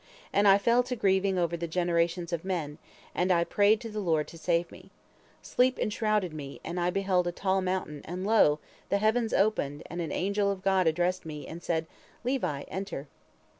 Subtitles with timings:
[0.33, 2.79] And I fell to grieving over the generations of men,
[3.13, 4.89] and I prayed to the Lord to save me.
[5.43, 8.57] Sleep enshrouded me, and I beheld a tall mountain, and lo!
[8.89, 11.85] the heavens opened, and an angel of God addressed me, and said:
[12.23, 13.09] 'Levi, enter!'